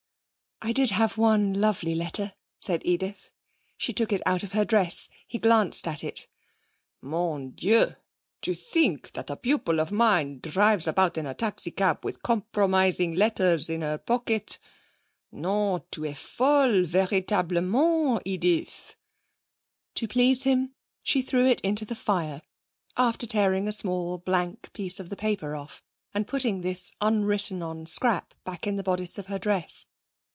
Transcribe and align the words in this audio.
'I 0.63 0.73
did 0.73 0.89
have 0.91 1.17
one 1.17 1.59
lovely 1.59 1.95
letter,' 1.95 2.35
said 2.59 2.83
Edith. 2.85 3.31
She 3.77 3.93
took 3.93 4.11
it 4.13 4.21
out 4.27 4.43
of 4.43 4.51
her 4.51 4.63
dress. 4.63 5.09
He 5.25 5.39
glanced 5.39 5.87
at 5.87 6.03
it. 6.03 6.27
'Mon 7.01 7.49
Dieu! 7.55 7.95
To 8.43 8.53
think 8.53 9.11
that 9.13 9.31
a 9.31 9.37
pupil 9.37 9.79
of 9.79 9.91
mine 9.91 10.37
drives 10.37 10.85
about 10.85 11.17
in 11.17 11.25
a 11.25 11.33
taxi 11.33 11.71
cab 11.71 12.05
with 12.05 12.21
compromising 12.21 13.15
letters 13.15 13.71
in 13.71 13.81
her 13.81 13.97
pocket! 13.97 14.59
Non, 15.31 15.81
tu 15.89 16.05
est 16.05 16.15
folle, 16.15 16.83
véritablement, 16.85 18.21
Edith.' 18.23 18.95
To 19.95 20.07
please 20.07 20.43
him 20.43 20.75
she 21.03 21.23
threw 21.23 21.47
it 21.47 21.59
into 21.61 21.85
the 21.85 21.95
fire, 21.95 22.43
after 22.95 23.25
tearing 23.25 23.67
a 23.67 23.71
small 23.71 24.19
blank 24.19 24.71
piece 24.73 24.99
of 24.99 25.09
the 25.09 25.15
paper 25.17 25.55
off, 25.55 25.81
and 26.13 26.27
putting 26.27 26.61
this 26.61 26.91
unwritten 27.01 27.63
on 27.63 27.87
scrap 27.87 28.35
back 28.43 28.67
in 28.67 28.75
the 28.75 28.83
bodice 28.83 29.17
of 29.17 29.25
her 29.25 29.39
dress. 29.39 29.87